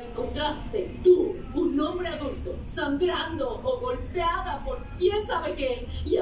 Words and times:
encontraste 0.00 0.94
tú, 1.02 1.34
un 1.54 1.80
hombre 1.80 2.06
adulto, 2.06 2.54
sangrando 2.72 3.60
o 3.64 3.80
golpeada 3.80 4.62
por 4.64 4.78
quién 4.96 5.26
sabe 5.26 5.56
qué, 5.56 5.88
y 6.06 6.17